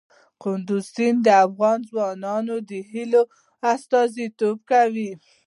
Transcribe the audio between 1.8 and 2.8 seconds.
ځوانانو د